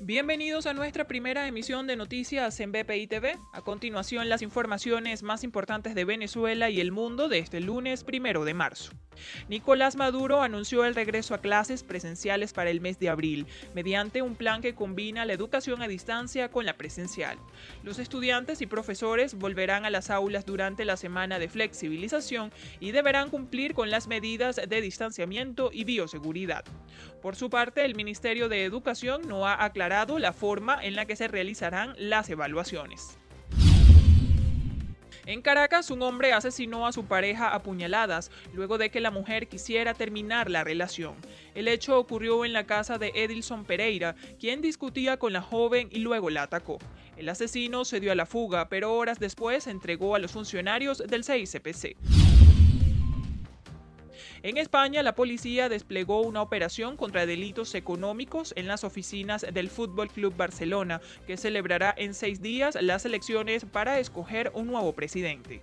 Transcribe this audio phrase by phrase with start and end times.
[0.00, 3.38] Bienvenidos a nuestra primera emisión de noticias en BPI TV.
[3.52, 8.44] A continuación, las informaciones más importantes de Venezuela y el mundo de este lunes primero
[8.44, 8.92] de marzo.
[9.48, 14.34] Nicolás Maduro anunció el regreso a clases presenciales para el mes de abril, mediante un
[14.34, 17.38] plan que combina la educación a distancia con la presencial.
[17.84, 23.30] Los estudiantes y profesores volverán a las aulas durante la semana de flexibilización y deberán
[23.30, 26.64] cumplir con las medidas de distanciamiento y bioseguridad.
[27.22, 31.14] Por su parte, el Ministerio de Educación no ha aclarado la forma en la que
[31.14, 33.18] se realizarán las evaluaciones.
[35.26, 39.48] En Caracas, un hombre asesinó a su pareja a puñaladas luego de que la mujer
[39.48, 41.14] quisiera terminar la relación.
[41.54, 46.00] El hecho ocurrió en la casa de Edilson Pereira, quien discutía con la joven y
[46.00, 46.78] luego la atacó.
[47.16, 51.24] El asesino se dio a la fuga, pero horas después entregó a los funcionarios del
[51.24, 52.23] CICPC.
[54.44, 60.10] En España, la policía desplegó una operación contra delitos económicos en las oficinas del Fútbol
[60.10, 65.62] Club Barcelona, que celebrará en seis días las elecciones para escoger un nuevo presidente.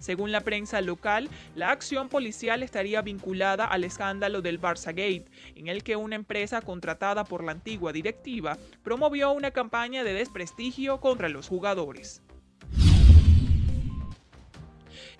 [0.00, 5.68] Según la prensa local, la acción policial estaría vinculada al escándalo del Barça Gate, en
[5.68, 11.28] el que una empresa contratada por la antigua directiva promovió una campaña de desprestigio contra
[11.28, 12.22] los jugadores.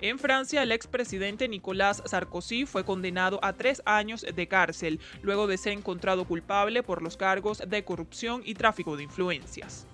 [0.02, 5.56] En Francia, el expresidente Nicolas Sarkozy fue condenado a tres años de cárcel luego de
[5.56, 9.86] ser encontrado culpable por los cargos de corrupción y tráfico de influencias.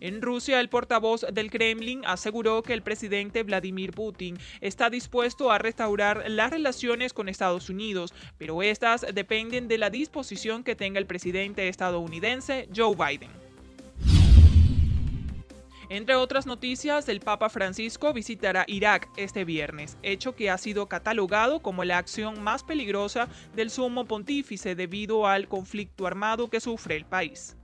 [0.00, 5.58] En Rusia, el portavoz del Kremlin aseguró que el presidente Vladimir Putin está dispuesto a
[5.58, 11.06] restaurar las relaciones con Estados Unidos, pero estas dependen de la disposición que tenga el
[11.06, 13.41] presidente estadounidense Joe Biden.
[15.92, 21.60] Entre otras noticias, el Papa Francisco visitará Irak este viernes, hecho que ha sido catalogado
[21.60, 27.04] como la acción más peligrosa del sumo pontífice debido al conflicto armado que sufre el
[27.04, 27.58] país.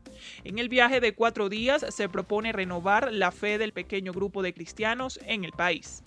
[0.45, 4.53] En el viaje de cuatro días se propone renovar la fe del pequeño grupo de
[4.53, 6.03] cristianos en el país.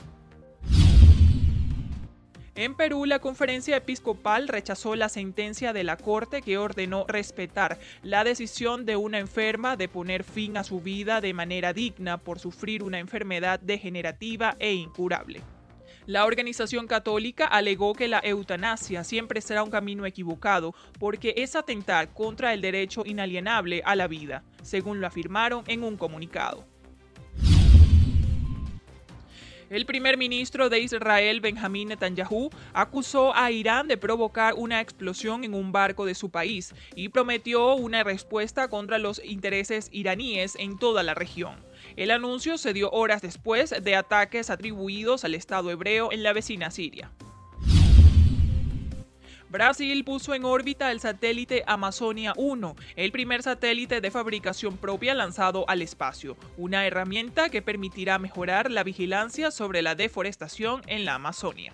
[2.54, 8.26] En Perú, la conferencia episcopal rechazó la sentencia de la Corte que ordenó respetar la
[8.26, 12.84] decisión de una enferma de poner fin a su vida de manera digna por sufrir
[12.84, 15.42] una enfermedad degenerativa e incurable.
[16.08, 22.14] La organización católica alegó que la eutanasia siempre será un camino equivocado porque es atentar
[22.14, 26.71] contra el derecho inalienable a la vida, según lo afirmaron en un comunicado.
[29.72, 35.54] El primer ministro de Israel, Benjamín Netanyahu, acusó a Irán de provocar una explosión en
[35.54, 41.04] un barco de su país y prometió una respuesta contra los intereses iraníes en toda
[41.04, 41.56] la región.
[41.96, 46.70] El anuncio se dio horas después de ataques atribuidos al Estado hebreo en la vecina
[46.70, 47.10] Siria.
[49.52, 55.66] Brasil puso en órbita el satélite Amazonia 1, el primer satélite de fabricación propia lanzado
[55.68, 61.74] al espacio, una herramienta que permitirá mejorar la vigilancia sobre la deforestación en la Amazonia.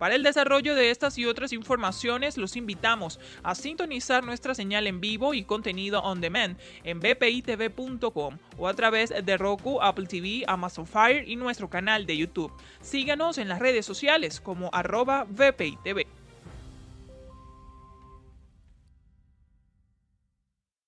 [0.00, 5.00] Para el desarrollo de estas y otras informaciones, los invitamos a sintonizar nuestra señal en
[5.00, 10.88] vivo y contenido on demand en bpitv.com o a través de Roku, Apple TV, Amazon
[10.88, 12.52] Fire y nuestro canal de YouTube.
[12.80, 16.19] Síganos en las redes sociales como arroba bpitv.